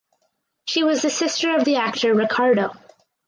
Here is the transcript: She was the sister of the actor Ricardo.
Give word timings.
She 0.65 0.83
was 0.83 1.03
the 1.03 1.11
sister 1.11 1.55
of 1.55 1.63
the 1.63 1.75
actor 1.75 2.15
Ricardo. 2.15 2.71